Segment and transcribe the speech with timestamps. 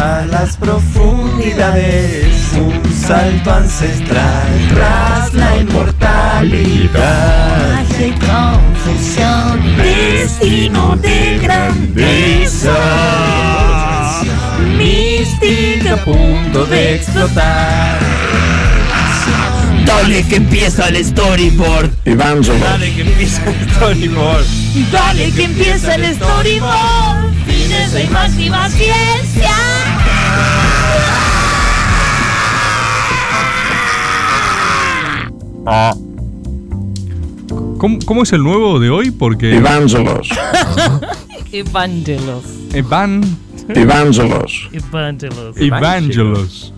[0.00, 6.92] a las profundidades, un salto ancestral tras la inmortalidad.
[7.74, 12.74] Magia y confusión, destino de grandeza.
[14.78, 17.98] Mística a punto de explotar.
[19.84, 21.90] Dale que empieza el storyboard.
[22.04, 24.46] Dale que empieza el storyboard.
[24.90, 27.34] Dale que empieza el storyboard.
[27.46, 29.89] Fines de máxima ciencia.
[37.78, 39.10] ¿Cómo, cómo es el nuevo de hoy?
[39.10, 39.56] Porque.
[39.56, 40.28] Evangelos.
[41.52, 42.44] Evangelos.
[42.74, 43.22] Evan.
[43.68, 44.68] Evangelos.
[44.72, 45.56] Evangelos.
[45.56, 46.74] Evangelos.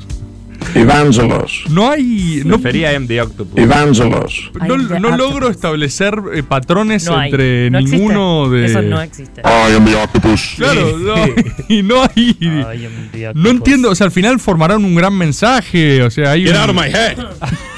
[0.80, 1.64] Evangelos.
[1.70, 2.42] No hay.
[2.44, 3.58] No, Prefería MD Octopus.
[3.58, 4.50] Evangelos.
[4.66, 7.30] no, no logro establecer eh, patrones No hay.
[7.30, 7.98] entre No existe.
[7.98, 8.64] ninguno de.
[8.66, 9.40] Eso no existe.
[9.44, 10.54] I am the octopus.
[10.56, 11.14] Claro, no,
[11.68, 12.36] y no hay.
[12.68, 16.32] Ay, un día No entiendo, o sea, al final formarán un gran mensaje, o sea,
[16.32, 17.16] hay Get un- out of my head.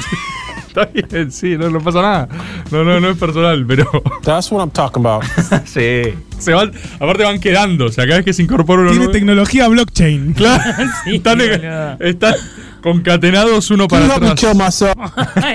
[0.76, 2.28] Está bien, sí, no, no pasa nada.
[2.72, 3.88] No, no, no es personal, pero
[4.24, 5.22] That's what I'm talking about.
[5.66, 6.14] Sí.
[6.38, 9.12] se van, aparte van quedando, o sea, cada vez que se incorpora uno Tiene nuevo-
[9.12, 10.32] tecnología blockchain.
[10.36, 10.62] Claro,
[11.04, 11.40] Sí, están,
[12.00, 12.34] están
[12.82, 14.44] concatenados uno para atrás.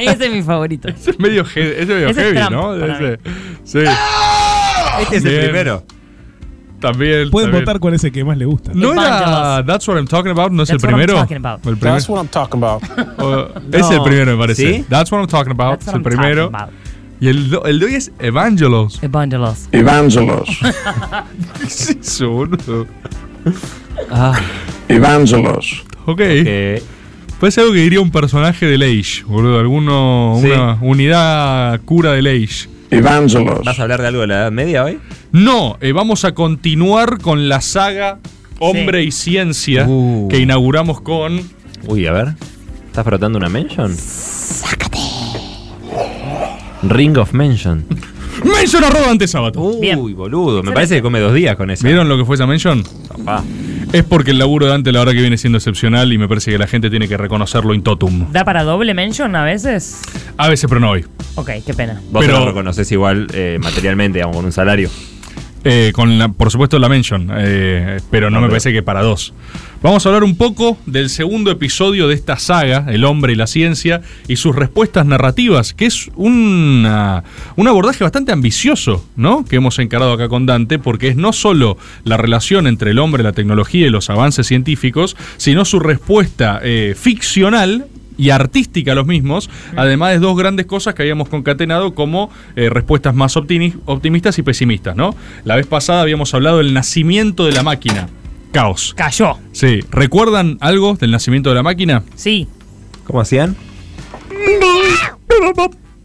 [0.01, 0.87] Ese es mi favorito.
[0.87, 2.75] Ese es medio, ese es medio Ese es heavy, Trump, ¿no?
[2.85, 3.19] Ese-
[3.65, 3.79] sí,
[5.01, 5.35] Este es Bien.
[5.35, 5.83] el primero.
[6.79, 7.29] También.
[7.29, 7.65] Pueden también.
[7.65, 8.71] votar cuál es el que más le gusta.
[8.73, 9.63] ¿No era.
[9.65, 10.51] That's What I'm Talking About?
[10.51, 11.19] ¿No es el primero?
[11.19, 12.83] El primer- That's what I'm talking about.
[13.19, 14.73] o- Es el primero, me parece.
[14.77, 14.85] ¿Sí?
[14.89, 15.79] That's What I'm Talking About.
[15.79, 16.51] That's Es el I'm primero.
[17.21, 19.03] Y el, do- el de hoy es Evangelos.
[19.03, 19.67] Evangelos.
[19.73, 20.47] Evangelos.
[21.59, 22.87] ¿Qué es eso, boludo?
[24.09, 24.39] Ah,
[24.87, 25.83] Evangelos.
[26.05, 26.17] Ok.
[26.17, 26.81] que
[27.39, 29.59] Parece algo que diría un personaje de Leish, boludo.
[29.59, 30.47] Alguno, Sí.
[30.47, 32.67] una unidad cura de Leish.
[32.91, 33.63] Evangelos.
[33.63, 34.99] ¿Vas a hablar de algo de la Edad Media hoy?
[35.31, 38.19] No, eh, vamos a continuar con la saga
[38.59, 40.27] Hombre y Ciencia Uh.
[40.29, 41.41] que inauguramos con.
[41.87, 42.27] Uy, a ver.
[42.87, 43.95] ¿Estás frotando una mention?
[46.83, 47.85] Ring of Mention.
[48.43, 49.59] Mention arroba ante sábado.
[49.61, 49.99] Uy, Bien.
[50.15, 50.63] boludo.
[50.63, 51.85] Me parece que come dos días con eso.
[51.85, 52.83] ¿Vieron lo que fue esa mention?
[53.09, 53.43] Papá.
[53.91, 56.51] Es porque el laburo de Dante la verdad que viene siendo excepcional y me parece
[56.51, 58.31] que la gente tiene que reconocerlo in totum.
[58.31, 60.01] ¿Da para doble mention a veces?
[60.37, 61.05] A veces, pero no hoy.
[61.35, 61.99] Ok, qué pena.
[62.11, 64.89] Vos Pero- lo reconoces igual eh, materialmente, digamos, con un salario.
[65.65, 68.81] Eh, con la, por supuesto la mention, eh, pero no No, me pero- parece que
[68.81, 69.33] para dos.
[69.81, 73.45] Vamos a hablar un poco del segundo episodio de esta saga, El hombre y la
[73.47, 77.23] ciencia, y sus respuestas narrativas, que es una-
[77.57, 79.43] un abordaje bastante ambicioso, ¿no?
[79.45, 83.21] Que hemos encarado acá con Dante, porque es no solo la relación entre el hombre,
[83.23, 87.85] la tecnología y los avances científicos, sino su respuesta eh, ficcional
[88.19, 93.15] y artística los mismos, además de dos grandes cosas que habíamos concatenado como eh, respuestas
[93.15, 95.15] más optimi- optimistas y pesimistas, ¿no?
[95.45, 98.09] La vez pasada habíamos hablado del nacimiento de la máquina.
[98.51, 98.93] Caos.
[98.97, 99.37] Cayó.
[99.53, 99.79] Sí.
[99.89, 102.03] ¿Recuerdan algo del nacimiento de la máquina?
[102.15, 102.47] Sí.
[103.05, 103.55] ¿Cómo hacían?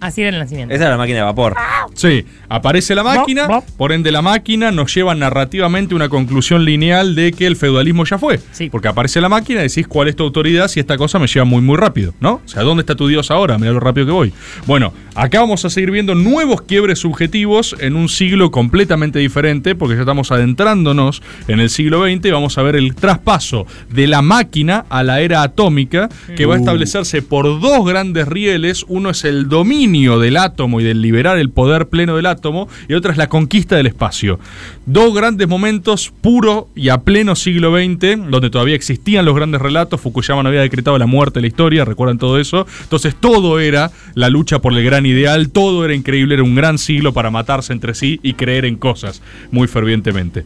[0.01, 0.75] Así era el nacimiento.
[0.75, 1.55] Esa era la máquina de vapor.
[1.95, 7.33] Sí, aparece la máquina, por ende la máquina nos lleva narrativamente una conclusión lineal de
[7.33, 8.41] que el feudalismo ya fue.
[8.53, 8.71] Sí.
[8.71, 11.45] Porque aparece la máquina y decís cuál es tu autoridad si esta cosa me lleva
[11.45, 12.35] muy muy rápido, ¿no?
[12.45, 13.59] O sea, ¿dónde está tu dios ahora?
[13.59, 14.33] Mira lo rápido que voy.
[14.67, 19.95] Bueno, acá vamos a seguir viendo nuevos quiebres subjetivos en un siglo completamente diferente, porque
[19.95, 24.23] ya estamos adentrándonos en el siglo XX y vamos a ver el traspaso de la
[24.23, 28.85] máquina a la era atómica, que va a establecerse por dos grandes rieles.
[28.89, 32.95] Uno es el dominio del átomo y del liberar el poder pleno del átomo, y
[32.95, 34.39] otra es la conquista del espacio.
[34.87, 40.01] Dos grandes momentos puro y a pleno siglo XX, donde todavía existían los grandes relatos.
[40.01, 42.67] Fukuyama no había decretado la muerte de la historia, recuerdan todo eso.
[42.83, 46.79] Entonces todo era la lucha por el gran ideal, todo era increíble, era un gran
[46.79, 50.45] siglo para matarse entre sí y creer en cosas muy fervientemente.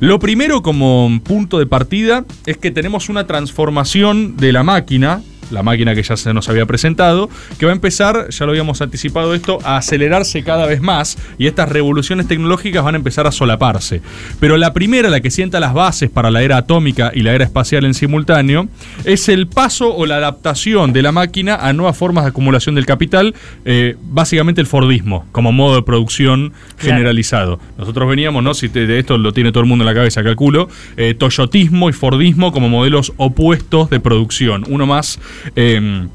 [0.00, 5.62] Lo primero como punto de partida es que tenemos una transformación de la máquina la
[5.62, 9.34] máquina que ya se nos había presentado, que va a empezar, ya lo habíamos anticipado
[9.34, 14.00] esto, a acelerarse cada vez más y estas revoluciones tecnológicas van a empezar a solaparse.
[14.38, 17.44] Pero la primera, la que sienta las bases para la era atómica y la era
[17.44, 18.68] espacial en simultáneo,
[19.04, 22.86] es el paso o la adaptación de la máquina a nuevas formas de acumulación del
[22.86, 26.96] capital, eh, básicamente el Fordismo, como modo de producción Claro.
[26.96, 27.60] generalizado.
[27.78, 28.54] Nosotros veníamos, ¿no?
[28.54, 31.88] Si te- de esto lo tiene todo el mundo en la cabeza, calculo, eh, Toyotismo
[31.90, 34.64] y Fordismo como modelos opuestos de producción.
[34.68, 35.18] Uno más...
[35.56, 36.08] eh,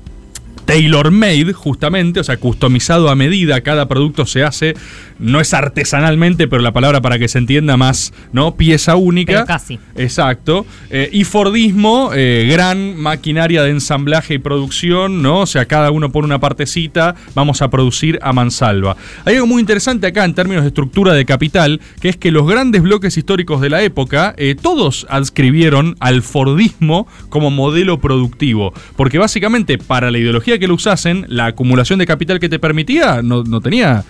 [0.66, 4.74] tailor made, justamente, o sea, customizado a medida, cada producto se hace,
[5.20, 8.56] no es artesanalmente, pero la palabra para que se entienda más, ¿no?
[8.56, 9.34] Pieza única.
[9.34, 9.80] Pero casi.
[9.96, 10.66] Exacto.
[10.90, 15.42] Eh, y Fordismo, eh, gran maquinaria de ensamblaje y producción, ¿no?
[15.42, 18.98] O sea, cada uno pone una partecita, vamos a producir a mansalva.
[19.26, 22.48] Hay algo muy interesante acá en términos de estructura de capital, que es que los
[22.48, 28.74] grandes bloques históricos de la época, eh, todos adscribieron al Fordismo como modelo productivo.
[28.96, 33.22] Porque básicamente, para la ideología que lo usasen, la acumulación de capital que te permitía
[33.22, 34.06] no, no tenía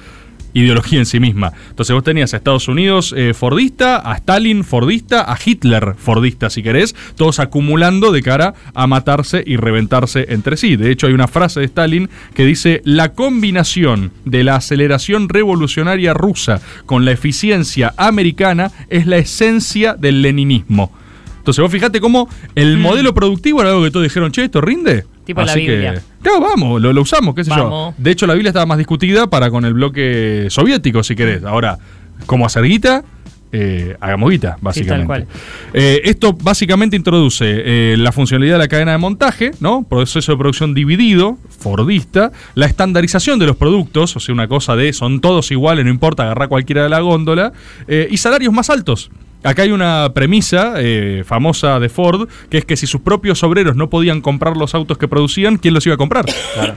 [0.56, 1.52] ideología en sí misma.
[1.70, 6.64] Entonces vos tenías a Estados Unidos eh, fordista, a Stalin fordista, a Hitler fordista, si
[6.64, 10.78] querés, todos acumulando de cara a matarse y reventarse entre sí.
[10.78, 16.14] De hecho, hay una frase de Stalin que dice, la combinación de la aceleración revolucionaria
[16.14, 20.92] rusa con la eficiencia americana es la esencia del leninismo.
[21.38, 25.06] Entonces vos fijate cómo el modelo productivo era algo que todos dijeron, che, ¿esto rinde?
[25.26, 26.02] Tipo la Así que- Biblia.
[26.22, 27.96] Claro, vamos, lo, lo usamos, qué sé Vamos.
[27.98, 28.04] yo.
[28.04, 31.44] De hecho, la Biblia estaba más discutida para con el bloque soviético, si querés.
[31.44, 31.78] Ahora,
[32.26, 33.04] ¿cómo hacer guita?
[33.52, 35.28] Eh, hagamos guita, básicamente.
[35.74, 39.84] Eh, esto básicamente introduce eh, la funcionalidad de la cadena de montaje, ¿no?
[39.88, 44.92] Proceso de producción dividido, Fordista, la estandarización de los productos, o sea, una cosa de
[44.94, 47.54] son todos iguales, no importa, agarrar cualquiera de la góndola,
[47.88, 49.10] eh, y salarios más altos.
[49.46, 53.76] Acá hay una premisa eh, famosa de Ford, que es que si sus propios obreros
[53.76, 56.26] no podían comprar los autos que producían, ¿quién los iba a comprar?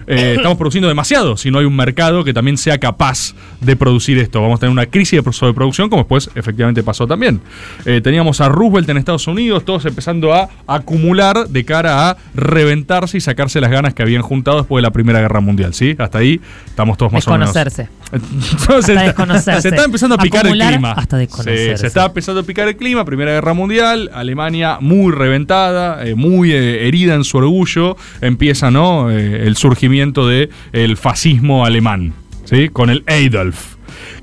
[0.06, 4.18] Eh, estamos produciendo demasiado si no hay un mercado que también sea capaz de producir
[4.18, 4.40] esto.
[4.42, 7.40] Vamos a tener una crisis de pro- sobreproducción, como después efectivamente pasó también.
[7.84, 13.16] Eh, teníamos a Roosevelt en Estados Unidos, todos empezando a acumular de cara a reventarse
[13.18, 15.94] y sacarse las ganas que habían juntado después de la Primera Guerra Mundial, ¿sí?
[15.98, 17.52] Hasta ahí estamos todos más o menos.
[17.54, 17.88] Desconocerse.
[18.12, 19.62] Entonces, Hasta desconocerse.
[19.62, 20.92] Se está empezando a picar Acumular el clima.
[20.92, 21.76] hasta desconocerse.
[21.76, 23.04] Sí, se está empezando a picar el clima.
[23.04, 27.96] Primera Guerra Mundial, Alemania muy reventada, eh, muy eh, herida en su orgullo.
[28.20, 29.10] Empieza ¿no?
[29.10, 32.14] Eh, el surgimiento del el fascismo alemán,
[32.44, 32.68] ¿sí?
[32.68, 33.76] con el Adolf.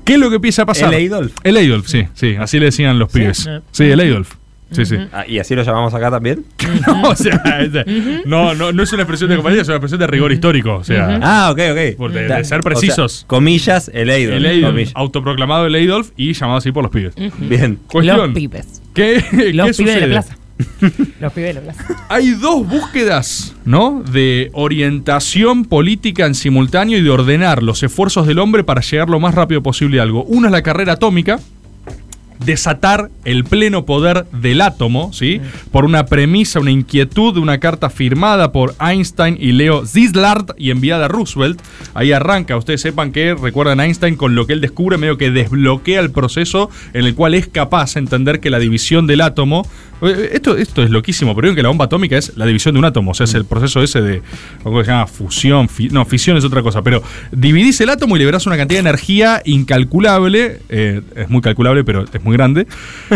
[0.04, 0.92] ¿Qué es lo que empieza a pasar?
[0.94, 1.34] ¿El Adolf?
[1.42, 3.48] El Adolf, sí, sí, así le decían los pibes.
[3.72, 4.35] Sí, el Adolf.
[4.72, 4.96] Sí, sí.
[5.12, 6.44] Ah, ¿Y así lo llamamos acá también?
[6.86, 10.00] No, o sea, es- no, no, no es una expresión de compañía, es una expresión
[10.00, 10.74] de rigor histórico.
[10.76, 11.96] O sea, Ah, ok, ok.
[11.96, 13.24] Por de- ser o sea, precisos.
[13.28, 14.32] comillas, el Adolf.
[14.36, 14.92] el Adolf, comillas.
[14.94, 17.14] autoproclamado el Adolf y llamado así por los pibes.
[17.38, 17.78] Bien.
[17.86, 18.16] Cuestión.
[18.18, 18.82] Los pibes.
[18.94, 20.00] ¿Qué, qué Los pibes de sucede?
[20.08, 20.36] la plaza.
[21.20, 22.06] Los pibes de la plaza.
[22.08, 24.02] Hay dos búsquedas, ¿no?
[24.10, 29.20] De orientación política en simultáneo y de ordenar los esfuerzos del hombre para llegar lo
[29.20, 30.24] más rápido posible a algo.
[30.24, 31.38] Una es la carrera atómica,
[32.44, 35.40] desatar el pleno poder del átomo, ¿sí?
[35.72, 40.70] Por una premisa, una inquietud de una carta firmada por Einstein y Leo Szilard y
[40.70, 41.60] enviada a Roosevelt.
[41.94, 45.30] Ahí arranca, ustedes sepan que recuerdan a Einstein con lo que él descubre, medio que
[45.30, 49.66] desbloquea el proceso en el cual es capaz de entender que la división del átomo.
[50.02, 52.84] eh, Esto, esto es loquísimo, pero que la bomba atómica es la división de un
[52.84, 54.22] átomo, o sea, es el proceso ese de.
[54.62, 55.06] ¿Cómo se llama?
[55.06, 58.78] Fusión, fi- no, fisión es otra cosa, pero dividís el átomo y liberás una cantidad
[58.82, 60.60] de energía incalculable.
[60.68, 62.66] eh, es muy calculable, pero es muy grande.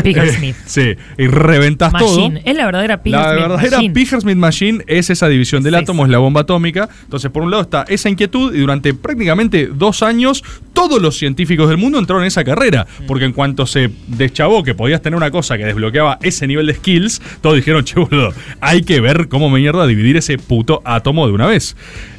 [0.03, 0.57] Picker Eh, Smith.
[0.67, 2.31] Sí, y reventás todo.
[2.45, 3.95] Es la verdadera Picker La verdadera Machine.
[3.95, 6.89] Picker-Smith Machine es esa división del átomo, es la bomba atómica.
[7.05, 10.43] Entonces, por un lado está esa inquietud y durante prácticamente dos años
[10.73, 12.87] todos los científicos del mundo entraron en esa carrera.
[13.01, 13.07] Mm.
[13.07, 16.75] Porque en cuanto se deschavó que podías tener una cosa que desbloqueaba ese nivel de
[16.75, 21.33] skills, todos dijeron, che, boludo, hay que ver cómo mierda dividir ese puto átomo de
[21.33, 21.77] una vez.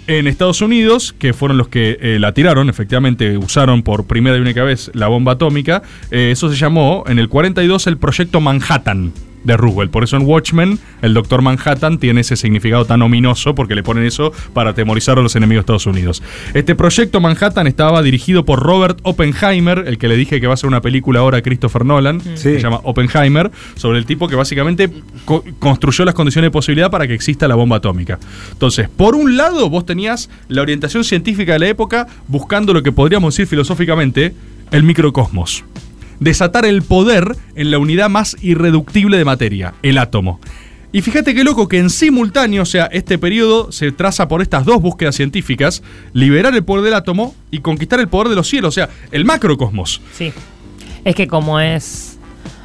[0.08, 4.42] En Estados Unidos, que fueron los que eh, la tiraron, efectivamente usaron por primera y
[4.42, 9.14] única vez la bomba atómica, eh, eso se llamó en el 42 el Proyecto Manhattan
[9.44, 9.92] de Roosevelt.
[9.92, 14.06] Por eso en Watchmen el Doctor Manhattan tiene ese significado tan ominoso porque le ponen
[14.06, 16.22] eso para atemorizar a los enemigos de Estados Unidos.
[16.54, 20.58] Este proyecto Manhattan estaba dirigido por Robert Oppenheimer, el que le dije que va a
[20.58, 22.38] ser una película ahora a Christopher Nolan, Sí.
[22.38, 24.92] se llama Oppenheimer, sobre el tipo que básicamente
[25.26, 28.20] co- construyó las condiciones de posibilidad para que exista la bomba atómica.
[28.52, 32.92] Entonces, por un lado, vos tenías la orientación científica de la época buscando lo que
[32.92, 34.34] podríamos decir filosóficamente
[34.72, 35.64] el microcosmos
[36.22, 40.40] desatar el poder en la unidad más irreductible de materia, el átomo.
[40.94, 44.66] Y fíjate qué loco que en simultáneo, o sea, este periodo se traza por estas
[44.66, 48.70] dos búsquedas científicas, liberar el poder del átomo y conquistar el poder de los cielos,
[48.70, 50.02] o sea, el macrocosmos.
[50.14, 50.32] Sí.
[51.04, 52.20] Es que como es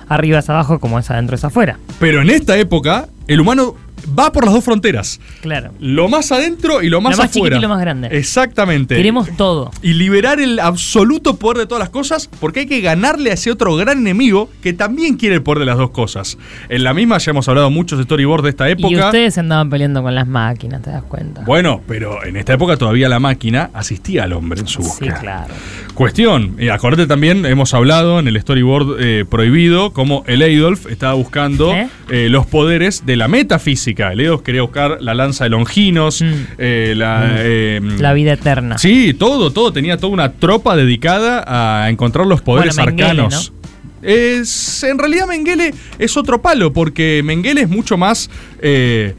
[0.09, 1.79] arriba es abajo, como es adentro es afuera.
[1.99, 3.77] Pero en esta época, el humano
[4.19, 5.21] va por las dos fronteras.
[5.41, 5.73] Claro.
[5.81, 7.57] Lo más adentro y lo más Lo más afuera.
[7.57, 8.09] chiquito y lo más grande.
[8.13, 8.97] Exactamente.
[8.97, 9.71] Queremos todo.
[9.83, 13.51] y liberar el absoluto poder de todas las cosas porque hay que ganarle a ese
[13.51, 16.39] otro gran enemigo que también quiere el poder de las dos cosas.
[16.69, 18.95] En la misma ya hemos hablado muchos storyboards de esta época.
[18.95, 21.43] Y ustedes andaban peleando con las máquinas, ¿te das cuenta?
[21.43, 25.19] Bueno, pero en esta época todavía la máquina asistía al hombre en su sí, búsqueda.
[25.21, 25.55] claro.
[25.95, 31.15] Cuestión, y acordate también, hemos hablado en el storyboard eh, prohibido, como el Adolf estaba
[31.15, 31.89] buscando ¿Eh?
[32.11, 33.86] eh, los poderes de la metafísica.
[33.95, 36.33] El Adolf quería buscar la lanza de Longinos, Mm.
[36.59, 37.31] eh, la...
[37.39, 38.79] eh, La vida eterna.
[38.79, 39.73] Sí, todo, todo.
[39.73, 41.45] Tenía toda una tropa dedicada
[41.85, 43.53] a encontrar los poderes Bueno, Mengele, arcanos.
[44.03, 48.31] Es, en realidad Mengele es otro palo, porque Mengele es mucho más...
[48.61, 49.15] eh,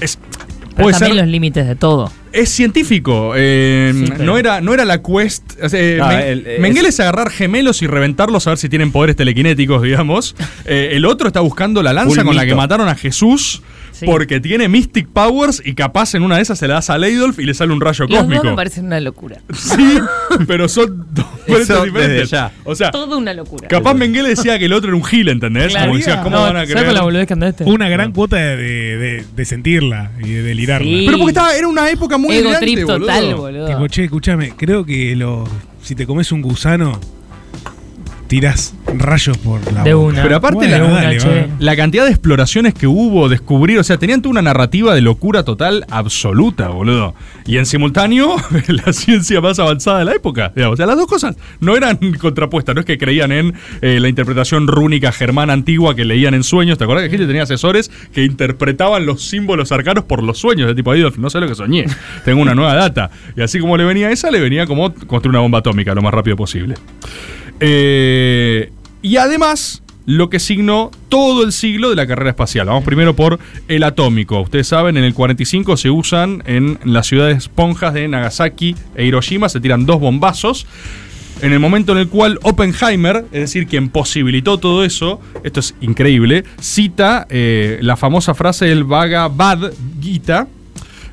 [0.00, 0.18] es,
[0.60, 2.12] Pero puede también ser- los límites de todo.
[2.32, 3.32] es científico.
[3.36, 5.42] eh, Sí, pero- no, era, no era la quest.
[5.62, 8.58] o sea, eh, No, Men- el- es- Mengele es agarrar gemelos y reventarlos a ver
[8.58, 10.34] si tienen poderes telequinéticos, digamos.
[10.66, 13.62] Eh, el otro está buscando la lanza con la que mataron a Jesús.
[14.04, 14.10] Sí.
[14.10, 17.38] Porque tiene Mystic Powers y capaz en una de esas se la das a Adolf
[17.38, 18.44] y le sale un rayo Los dos cósmico.
[18.44, 19.38] me parecen una locura.
[19.52, 19.98] Sí,
[20.46, 21.94] pero son dos diferentes.
[21.94, 22.52] desde ya.
[22.64, 23.68] O sea, Todo una locura.
[23.68, 25.68] capaz Mengele decía que el otro era un gil, ¿entendés?
[25.68, 25.86] Claro.
[25.86, 26.86] Como decías, ¿cómo No, van a ¿sabes creer?
[26.86, 27.64] con la boludez que este?
[27.64, 30.86] Una gran cuota de, de- de sentirla y de delirarla.
[30.86, 31.02] Sí.
[31.06, 32.98] Pero porque estaba, era una época muy Ego trip boludo.
[33.06, 33.66] total, boludo.
[33.66, 35.48] Tipo, che, escúchame, creo que lo,
[35.82, 37.00] si te comes un gusano,
[38.26, 40.08] tiras rayos por la De boca.
[40.12, 40.22] una.
[40.22, 41.40] Pero aparte Bueno, la, una, dale, che.
[41.42, 41.46] va.
[41.58, 45.42] La cantidad de exploraciones que hubo, descubrir, o sea, tenían toda una narrativa de locura
[45.44, 47.14] total absoluta, boludo.
[47.46, 48.36] Y en simultáneo,
[48.68, 50.52] la ciencia más avanzada de la época.
[50.54, 50.74] digamos.
[50.74, 54.08] O sea, las dos cosas no eran contrapuestas, no es que creían en eh, la
[54.08, 56.78] interpretación rúnica germana antigua que leían en sueños.
[56.78, 60.68] ¿Te acordás que gente tenía asesores que interpretaban los símbolos arcanos por los sueños?
[60.68, 61.86] De tipo, Adolf, no sé lo que soñé,
[62.24, 63.10] tengo una nueva data.
[63.36, 66.14] Y así como le venía esa, le venía como construir una bomba atómica lo más
[66.14, 66.74] rápido posible.
[67.60, 68.70] Eh,
[69.02, 72.66] y además, lo que signó todo el siglo de la carrera espacial.
[72.66, 74.40] Vamos primero por el atómico.
[74.40, 79.48] Ustedes saben, en el 45 se usan en las ciudades esponjas de Nagasaki e Hiroshima,
[79.48, 80.66] se tiran dos bombazos.
[81.42, 85.74] En el momento en el cual Oppenheimer, es decir, quien posibilitó todo eso, esto es
[85.80, 90.46] increíble, cita eh, la famosa frase del Bhagavad Gita,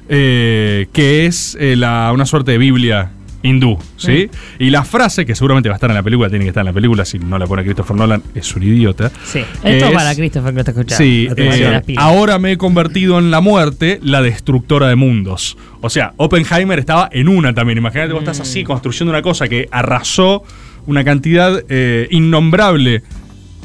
[0.10, 3.12] eh, que es la- una suerte de Biblia
[3.44, 4.30] hindú, ¿sí?
[4.60, 6.68] Y la frase, que seguramente va a estar en la película, tiene que estar en
[6.68, 9.12] la película, si no la pone Christopher Nolan, es un idiota.
[9.26, 9.40] Sí.
[9.64, 11.04] Esto es- para Christopher que lo está escuchando.
[11.04, 15.58] Sí, eh, ahora me he convertido en la muerte, la destructora de mundos.
[15.82, 17.78] O sea, Oppenheimer estaba en una también.
[17.78, 18.44] Imagínate, vos estás Mm.
[18.44, 20.44] así construyendo una cosa que arrasó
[20.86, 23.04] una cantidad eh, innombrable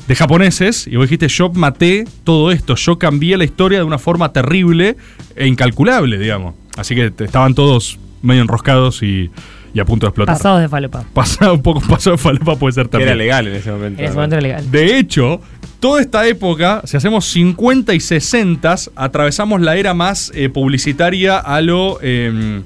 [0.06, 3.98] de japoneses y vos dijiste, yo maté todo esto, yo cambié la historia de una
[3.98, 4.96] forma terrible
[5.34, 6.54] e incalculable, digamos.
[6.76, 9.30] Así que estaban todos medio enroscados y,
[9.76, 10.36] y a punto de explotar.
[10.36, 11.04] Pasados de falopa.
[11.12, 13.08] Pasado un poco pasado de falopa puede ser Que también.
[13.10, 14.00] era legal en ese momento.
[14.00, 14.70] En ese momento era legal.
[14.70, 15.40] De hecho,
[15.80, 21.60] toda esta época, si hacemos 50 y 60, atravesamos la era más eh, publicitaria a
[21.60, 21.98] lo.
[22.02, 22.62] eh,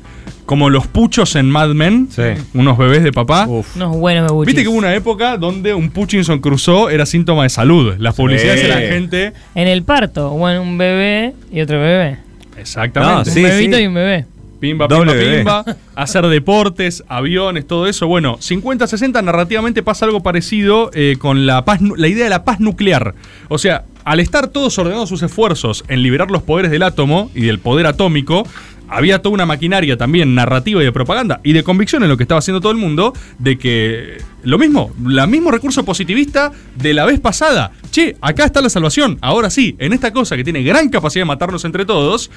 [0.46, 2.22] como los puchos en Mad Men, Sí.
[2.54, 3.46] unos bebés de papá.
[3.46, 3.76] Uf.
[3.76, 7.50] Unos buenos me Viste que hubo una época donde un Puchinson cruzó era síntoma de
[7.50, 7.94] salud.
[7.98, 8.66] Las publicidades Sí.
[8.66, 9.32] eran gente.
[9.54, 12.18] En el parto, bueno, un bebé y otro bebé.
[12.56, 13.30] Exactamente.
[13.30, 13.82] No, Sí, un bebito sí.
[13.84, 14.26] y un bebé.
[14.60, 15.64] Pimba, pimba, pimba.
[15.94, 18.06] Hacer deportes, aviones, todo eso.
[18.06, 22.60] Bueno, 50-60 narrativamente pasa algo parecido eh, con la, paz, la idea de la paz
[22.60, 23.14] nuclear.
[23.48, 27.42] O sea, al estar todos ordenando sus esfuerzos en liberar los poderes del átomo y
[27.42, 28.46] del poder atómico,
[28.90, 32.24] había toda una maquinaria también narrativa y de propaganda y de convicción en lo que
[32.24, 37.04] estaba haciendo todo el mundo de que lo mismo, el mismo recurso positivista de la
[37.04, 37.72] vez pasada.
[37.90, 39.18] Che, acá está la salvación.
[39.20, 42.30] Ahora sí, en esta cosa que tiene gran capacidad de matarnos entre todos,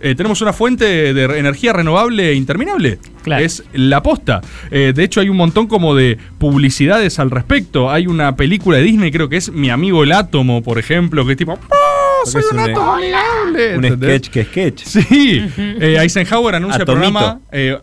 [0.00, 2.98] eh, tenemos una fuente de energía renovable interminable.
[3.22, 3.44] Claro.
[3.44, 4.40] Es la posta.
[4.70, 7.90] Eh, de hecho, hay un montón como de publicidades al respecto.
[7.90, 11.32] Hay una película de Disney, creo que es Mi amigo el átomo, por ejemplo, que
[11.32, 11.52] es tipo.
[11.52, 11.89] ¡Oh,
[12.26, 13.78] soy un, un- átomo amigable!
[13.78, 14.82] Un sketch que sketch.
[14.84, 17.12] Sí, Eh, Eisenhower anuncia el Atomito.
[17.12, 17.40] programa.
[17.52, 17.78] eh,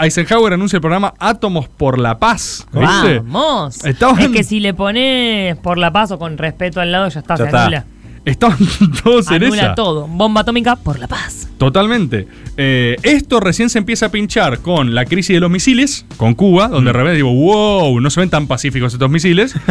[0.00, 2.66] Eisenhower anuncia el programa Átomos por la Paz.
[2.72, 3.18] ¿Viste?
[3.20, 3.84] Vamos.
[3.84, 7.20] Estaban- Es que si le pones por la paz o con respeto al lado, ya
[7.20, 7.84] está, Ya
[8.24, 8.32] anula.
[8.32, 8.58] Estaban
[9.04, 9.74] todos en Anula esa.
[9.74, 10.06] todo.
[10.06, 11.48] Bomba atómica por la paz.
[11.58, 12.26] Totalmente.
[12.56, 16.68] Eh, esto recién se empieza a pinchar con la crisis de los misiles, con Cuba,
[16.68, 16.92] donde Mm.
[16.92, 19.54] de repente digo, wow, no se ven tan pacíficos estos misiles.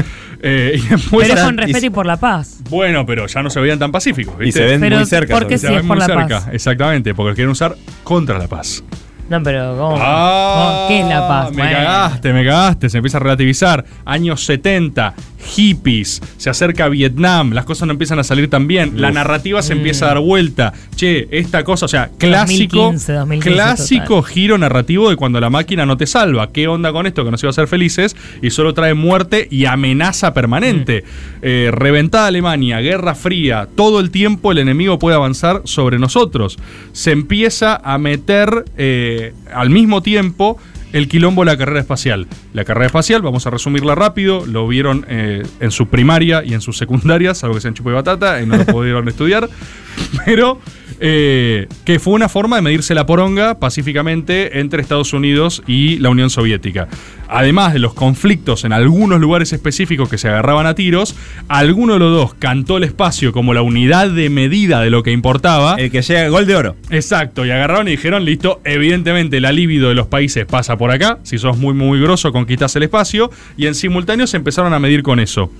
[0.43, 2.61] Eh, y después Pero es con respeto y- y por la paz.
[2.71, 4.33] Bueno, pero ya no se veían tan pacíficos.
[4.39, 4.61] Y ¿viste?
[4.61, 5.35] se ven Pero, muy cerca.
[5.35, 6.49] ¿por qué sobre Se sí ven es por muy la cerca, paz?
[6.51, 8.83] exactamente, porque quieren usar contra la paz.
[9.31, 9.95] No, pero ¿cómo?
[9.97, 10.87] Ah, ¿Cómo?
[10.89, 11.51] ¿Qué es la paz?
[11.51, 11.77] Me Bueno.
[11.77, 12.89] cagaste, me cagaste.
[12.89, 13.85] Se empieza a relativizar.
[14.03, 15.13] Años 70,
[15.55, 18.99] hippies, se acerca Vietnam, las cosas no empiezan a salir tan bien.
[19.01, 20.73] La narrativa se empieza a dar vuelta.
[20.95, 25.85] Che, esta cosa, o sea, clásico, 2015, 2015 clásico giro narrativo de cuando la máquina
[25.85, 26.51] no te salva.
[26.51, 27.23] ¿Qué onda con esto?
[27.23, 31.03] Que nos iba a hacer felices y solo trae muerte y amenaza permanente.
[31.41, 36.57] Eh, reventada Alemania, guerra fría, todo el tiempo el enemigo puede avanzar sobre nosotros.
[36.91, 39.20] Se empieza a meter eh,
[39.53, 40.57] al mismo tiempo
[40.93, 42.27] el quilombo de la carrera espacial.
[42.53, 46.61] La carrera espacial, vamos a resumirla rápido, lo vieron eh, en su primaria y en
[46.61, 49.49] su secundaria, salvo que sean chupo de batata y no lo pudieron estudiar,
[50.25, 50.59] pero
[51.03, 56.11] eh, que fue una forma de medirse la poronga pacíficamente entre Estados Unidos y la
[56.11, 56.89] Unión Soviética.
[57.27, 61.15] Además de los conflictos en algunos lugares específicos que se agarraban a tiros,
[61.47, 65.11] alguno de los dos cantó el espacio como la unidad de medida de lo que
[65.11, 65.73] importaba.
[65.75, 66.75] El que llega gol de oro.
[66.91, 71.17] Exacto, y agarraron y dijeron, listo, evidentemente la libido de los países pasa por acá,
[71.23, 75.01] si sos muy muy grosso conquistás el espacio, y en simultáneo se empezaron a medir
[75.01, 75.51] con eso.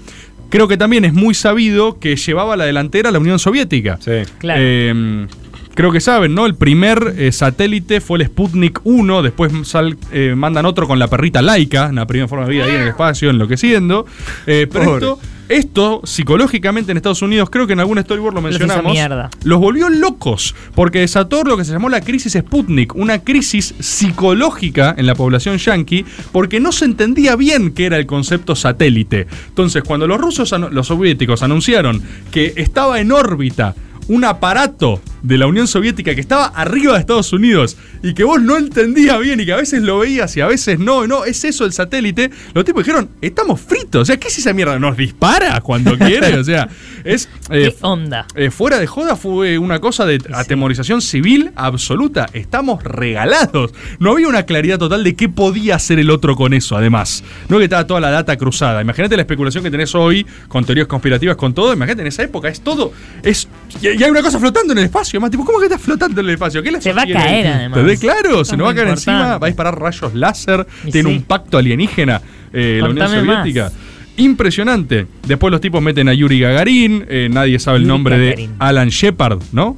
[0.52, 3.98] Creo que también es muy sabido que llevaba la delantera la Unión Soviética.
[4.02, 4.30] Sí.
[4.38, 4.62] Claro.
[4.62, 5.28] Eh,
[5.76, 6.46] creo que saben, ¿no?
[6.46, 11.08] El primer eh, satélite fue el Sputnik 1, después sal- eh, mandan otro con la
[11.08, 14.06] perrita Laika, una primera forma de vida ahí en el espacio, enloqueciendo.
[14.48, 18.52] Eh, pero esto, esto, psicológicamente en Estados Unidos, creo que en algún storyboard lo Los
[18.52, 19.30] mencionamos, mierda.
[19.44, 24.94] los volvió locos, porque desató lo que se llamó la crisis Sputnik, una crisis psicológica
[24.98, 29.28] en la población yanqui, porque no se entendía bien qué era el concepto satélite.
[29.50, 32.02] Entonces, cuando los rusos, los soviéticos anunciaron
[32.32, 33.76] que estaba en órbita
[34.08, 38.42] un aparato de la Unión Soviética que estaba arriba de Estados Unidos y que vos
[38.42, 41.44] no entendías bien y que a veces lo veías y a veces no, no, es
[41.44, 44.80] eso el satélite, los tipos dijeron, estamos fritos, o sea, ¿qué es esa mierda?
[44.80, 46.38] ¿Nos dispara cuando quiere?
[46.38, 46.70] O sea,
[47.04, 47.30] es...
[47.50, 48.26] eh, ¿Qué onda?
[48.36, 52.28] eh, fuera de joda fue una cosa de atemorización civil absoluta.
[52.34, 53.74] Estamos regalados.
[54.00, 57.24] No había una claridad total de qué podía hacer el otro con eso, además.
[57.50, 58.82] No que estaba toda la data cruzada.
[58.82, 61.74] Imagínate la especulación que tenés hoy con teorías conspirativas, con todo.
[61.74, 62.94] Imagínate en esa época, es todo.
[63.24, 63.48] Es,
[63.82, 65.11] y y hay una cosa flotando en el espacio.
[65.20, 66.62] Más tipo, ¿cómo que está flotando en el espacio?
[66.64, 67.78] ¿Qué la Se va a caer, además.
[67.80, 68.00] ¿Entendés?
[68.00, 71.16] Claro, se nos va a caer encima, va a disparar rayos láser, Y tiene sí.
[71.18, 72.22] un pacto alienígena,
[72.54, 73.38] eh, la Unión Contame más.
[73.40, 73.72] Soviética.
[74.18, 75.08] Impresionante.
[75.28, 78.50] Después los tipos meten a Yuri Gagarin, eh, nadie sabe el Yuri nombre Gagarin.
[78.52, 79.78] de Alan Shepard, ¿no?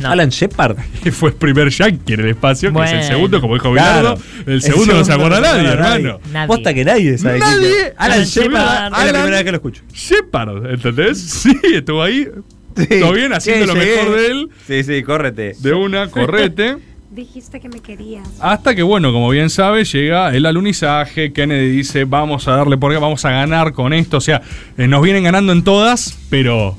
[0.00, 0.10] No.
[0.10, 0.76] Alan Shepard.
[1.04, 4.16] que fue el primer yankee en el espacio, que es el segundo, como dijo Claro.
[4.16, 4.52] Bilardo.
[4.52, 6.18] El segundo no se acuerda nadie, hermano.
[6.32, 6.46] Nadie.
[6.48, 7.38] Posta que nadie sabe.
[7.38, 7.92] Nadie.
[7.96, 8.52] Alan Alan Shepard.
[8.52, 8.92] Shepard.
[9.06, 9.82] Es la primera vez que lo escucho.
[9.92, 11.20] Shepard, ¿entendés?
[11.20, 12.26] Sí, estuvo ahí.
[12.74, 14.48] Todo bien, haciendo Sí, lo mejor de él.
[14.66, 15.54] Sí, sí, córrete.
[15.58, 16.76] De una, correte.
[17.10, 18.26] Dijiste que me querías.
[18.40, 21.32] Hasta que, bueno, como bien sabe, llega el alunizaje.
[21.32, 24.16] Kennedy dice: Vamos a darle por acá, vamos a ganar con esto.
[24.16, 24.42] O sea,
[24.76, 26.76] eh, nos vienen ganando en todas, pero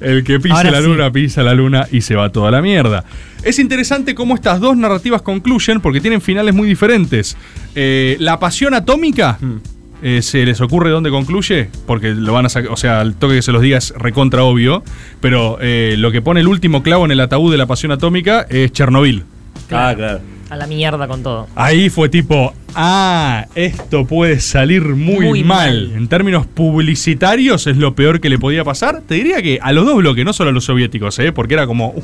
[0.00, 0.86] el que pisa Ahora la sí.
[0.86, 3.04] luna, pisa la luna y se va toda la mierda.
[3.42, 7.36] Es interesante cómo estas dos narrativas concluyen porque tienen finales muy diferentes.
[7.74, 9.38] Eh, la pasión atómica.
[10.02, 11.70] Eh, ¿Se les ocurre dónde concluye?
[11.86, 14.44] Porque lo van a sacar, o sea, el toque que se los diga es recontra
[14.44, 14.82] obvio,
[15.20, 18.46] pero eh, lo que pone el último clavo en el ataúd de la pasión atómica
[18.48, 19.24] es Chernobyl.
[19.70, 20.20] Ah, claro.
[20.48, 21.48] A la mierda con todo.
[21.56, 25.88] Ahí fue tipo, ah, esto puede salir muy, Muy mal.
[25.88, 25.96] mal.
[25.96, 29.02] En términos publicitarios es lo peor que le podía pasar.
[29.02, 31.32] Te diría que a los dos bloques, no solo a los soviéticos, ¿eh?
[31.32, 31.94] porque era como,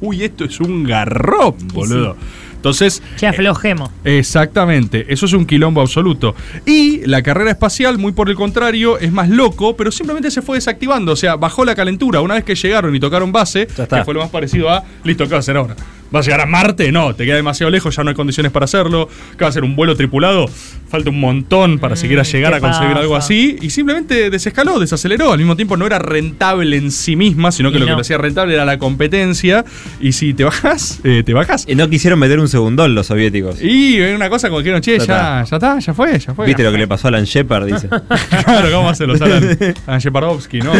[0.00, 2.16] uy, esto es un garrón, boludo.
[2.58, 3.90] Entonces, Che, aflojemos.
[4.04, 6.34] Exactamente, eso es un quilombo absoluto.
[6.66, 10.56] Y la carrera espacial, muy por el contrario, es más loco, pero simplemente se fue
[10.58, 11.12] desactivando.
[11.12, 12.20] O sea, bajó la calentura.
[12.20, 13.98] Una vez que llegaron y tocaron base, Ya está.
[13.98, 15.76] que fue lo más parecido a, listo, ¿qué va a hacer ahora?
[16.14, 16.90] ¿Va a llegar a Marte?
[16.90, 19.08] No, te queda demasiado lejos, ya no hay condiciones para hacerlo.
[19.36, 20.46] ¿Qué va a ser un vuelo tripulado?
[20.88, 23.56] Falta un montón para Mm, siquiera llegar ¿qué a conseguir algo así.
[23.60, 25.32] Y simplemente desescaló, desaceleró.
[25.32, 28.00] Al mismo tiempo no era rentable en sí misma, sino que Y lo que lo
[28.00, 29.64] hacía rentable era la competencia.
[30.00, 31.64] Y si te bajas, eh, te bajas.
[31.68, 33.60] Y no quisieron meter un segundón los soviéticos.
[33.62, 36.46] Y una cosa como que dijeron, che, Ya ya, ya está, ya fue, ya fue.
[36.46, 37.66] ¿Viste lo que le pasó a Alan Shepard?
[37.66, 37.88] Dice.
[38.44, 40.72] Claro, ¿cómo hacen los Alan, Alan Shepardowski, no?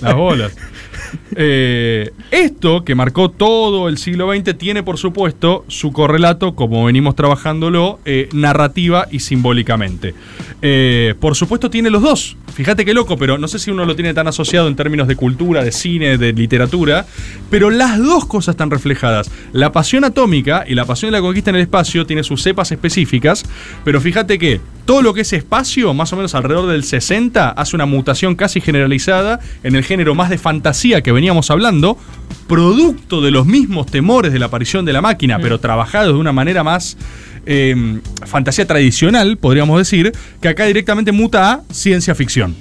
[0.00, 0.52] Las bolas.
[1.36, 7.16] Eh, esto que marcó todo el siglo XX tiene, por supuesto, su correlato, como venimos
[7.16, 10.14] trabajándolo, eh, narrativa y simbólicamente.
[10.62, 12.36] Eh, por supuesto, tiene los dos.
[12.52, 15.16] Fíjate qué loco, pero no sé si uno lo tiene tan asociado en términos de
[15.16, 17.06] cultura, de cine, de literatura,
[17.48, 19.30] pero las dos cosas están reflejadas.
[19.52, 22.72] La pasión atómica y la pasión de la conquista en el espacio tiene sus cepas
[22.72, 23.44] específicas,
[23.84, 27.76] pero fíjate que todo lo que es espacio, más o menos alrededor del 60, hace
[27.76, 31.96] una mutación casi generalizada en el género más de fantasía que veníamos hablando,
[32.48, 36.32] producto de los mismos temores de la aparición de la máquina, pero trabajados de una
[36.32, 36.96] manera más
[37.46, 40.10] eh, fantasía tradicional, podríamos decir,
[40.42, 42.56] que acá directamente muta a ciencia ficción.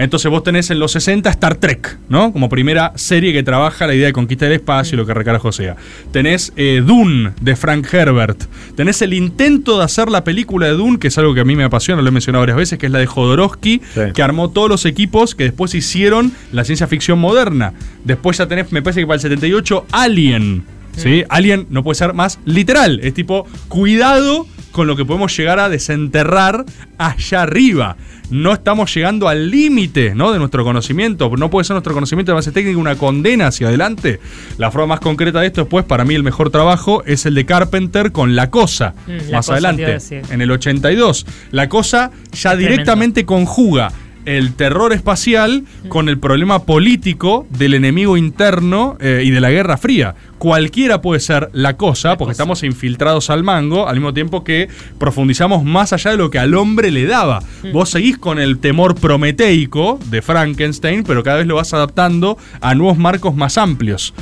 [0.00, 2.32] Entonces vos tenés en los 60 Star Trek, ¿no?
[2.32, 5.52] Como primera serie que trabaja la idea de conquista del espacio y lo que recarajo
[5.52, 5.76] sea.
[6.10, 8.44] Tenés eh, Dune de Frank Herbert.
[8.76, 11.54] Tenés el intento de hacer la película de Dune, que es algo que a mí
[11.54, 14.00] me apasiona, lo he mencionado varias veces, que es la de Jodorowsky, Sí.
[14.14, 17.74] que armó todos los equipos que después hicieron la ciencia ficción moderna.
[18.04, 20.64] Después ya tenés, me parece que para el 78, Alien.
[20.96, 21.24] ¿Sí?
[21.28, 23.00] Alien no puede ser más literal.
[23.02, 26.64] Es tipo, cuidado con lo que podemos llegar a desenterrar
[26.98, 27.96] allá arriba.
[28.30, 30.32] No estamos llegando al límite ¿no?
[30.32, 31.30] de nuestro conocimiento.
[31.36, 34.20] No puede ser nuestro conocimiento de base técnica una condena hacia adelante.
[34.56, 37.44] La forma más concreta de esto, después, para mí el mejor trabajo es el de
[37.44, 38.94] Carpenter con La Cosa.
[39.06, 39.98] Mm, La más Cosa adelante,
[40.30, 41.26] en el 82.
[41.50, 43.90] La Cosa ya directamente conjuga
[44.24, 49.76] el terror espacial con el problema político del enemigo interno eh, y de la Guerra
[49.76, 50.14] Fría.
[50.38, 55.64] Cualquiera puede ser la cosa, porque estamos infiltrados al mango, al mismo tiempo que profundizamos
[55.64, 57.42] más allá de lo que al hombre le daba.
[57.72, 62.74] Vos seguís con el temor prometeico de Frankenstein, pero cada vez lo vas adaptando a
[62.74, 64.14] nuevos marcos más amplios.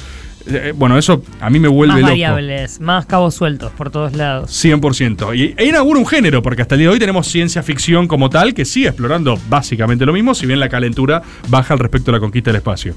[0.51, 2.11] Eh, bueno, eso a mí me vuelve Más loco.
[2.13, 4.51] variables, más cabos sueltos por todos lados.
[4.65, 5.37] 100%.
[5.37, 8.31] Y e inaugura un género, porque hasta el día de hoy tenemos ciencia ficción como
[8.31, 12.17] tal, que sigue explorando básicamente lo mismo, si bien la calentura baja al respecto de
[12.17, 12.95] la conquista del espacio.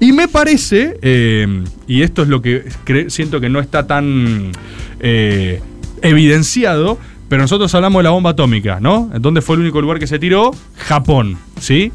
[0.00, 2.64] Y me parece, eh, y esto es lo que
[3.08, 4.52] siento que no está tan
[5.00, 5.60] eh,
[6.02, 9.10] evidenciado, pero nosotros hablamos de la bomba atómica, ¿no?
[9.20, 10.52] ¿Dónde fue el único lugar que se tiró?
[10.76, 11.92] Japón, ¿sí?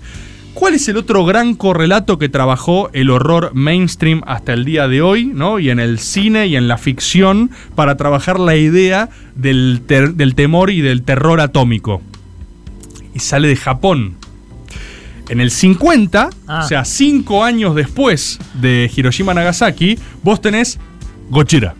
[0.60, 5.02] ¿Cuál es el otro gran correlato que trabajó el horror mainstream hasta el día de
[5.02, 5.58] hoy, ¿no?
[5.58, 10.36] Y en el cine y en la ficción para trabajar la idea del, ter- del
[10.36, 12.02] temor y del terror atómico.
[13.16, 14.16] Y sale de Japón.
[15.30, 16.62] En el 50, Ah.
[16.66, 20.78] o sea, cinco años después de Hiroshima Nagasaki, vos tenés
[21.30, 21.74] Gojira.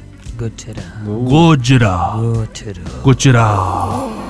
[1.06, 2.14] Gojira.
[3.04, 3.44] Gojira.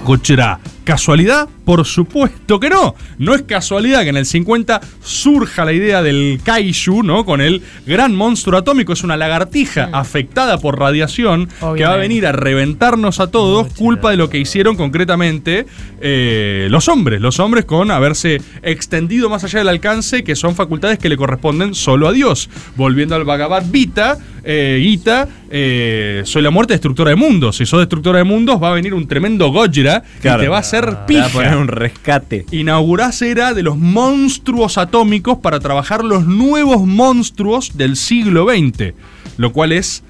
[0.05, 0.59] Gojira.
[0.85, 1.47] ¿Casualidad?
[1.69, 2.95] Por supuesto que no.
[3.19, 7.25] No es casualidad que en el 50 surja la idea del kaiju, ¿no?
[7.25, 8.91] Con el gran monstruo atómico.
[8.91, 14.09] Es una lagartija afectada por radiación que va a venir a reventarnos a todos, culpa
[14.09, 15.67] de lo que hicieron concretamente
[16.01, 17.21] eh, los hombres.
[17.21, 21.75] Los hombres con haberse extendido más allá del alcance, que son facultades que le corresponden
[21.75, 22.49] solo a Dios.
[22.77, 27.57] Volviendo al Bhagavad Gita, eh, Gita, eh, soy la muerte destructora de mundos.
[27.57, 30.41] Si sos destructora de mundos, va a venir un tremendo Gojira Claro.
[30.41, 31.58] y te va a hacer pija.
[31.59, 32.45] Un rescate.
[32.51, 38.93] Inaugurás era de los monstruos atómicos para trabajar los nuevos monstruos del siglo XX,
[39.37, 40.03] lo cual es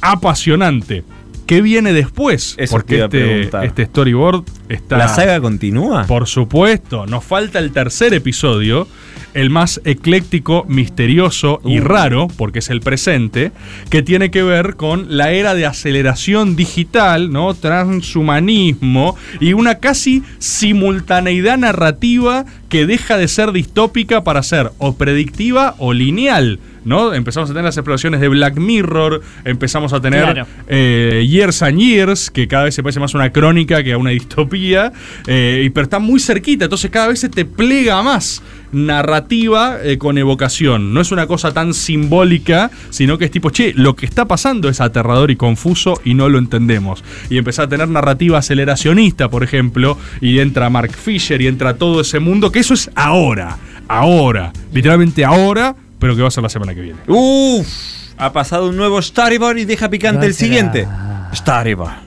[0.00, 1.04] apasionante.
[1.46, 2.56] ¿Qué viene después?
[2.58, 4.96] Eso Porque este, este storyboard está...
[4.98, 6.04] ¿La saga continúa?
[6.06, 8.86] Por supuesto, nos falta el tercer episodio,
[9.34, 11.84] el más ecléctico, misterioso y Uh.
[11.84, 13.52] raro, porque es el presente,
[13.90, 17.52] que tiene que ver con la era de aceleración digital, ¿no?
[17.54, 25.74] Transhumanismo y una casi simultaneidad narrativa que deja de ser distópica para ser o predictiva
[25.78, 26.58] o lineal.
[26.84, 27.14] ¿no?
[27.14, 30.46] Empezamos a tener las exploraciones de Black Mirror, empezamos a tener Claro.
[30.68, 33.98] eh, Years and Years, que cada vez se parece más a una crónica que a
[33.98, 34.55] una distopía,
[35.26, 38.42] eh, y- pero está muy cerquita, entonces cada vez se te plega más
[38.72, 40.92] narrativa eh, con evocación.
[40.94, 44.68] No es una cosa tan simbólica, sino que es tipo, che, lo que está pasando
[44.68, 47.02] es aterrador y confuso y no lo entendemos.
[47.30, 52.00] Y empezar a tener narrativa aceleracionista, por ejemplo, y entra Mark Fisher y entra todo
[52.00, 53.56] ese mundo, que eso es ahora,
[53.88, 56.98] ahora, literalmente ahora, pero que va a ser la semana que viene.
[57.06, 57.66] Uf,
[58.18, 60.86] ha pasado un nuevo storyboard y deja picante el siguiente.
[61.34, 62.05] Storyboard.